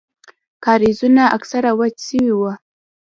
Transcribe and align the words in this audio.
کاريزونه 0.65 1.23
اکثره 1.37 1.71
وچ 1.79 1.95
سوي 2.07 2.31
وو. 2.37 2.51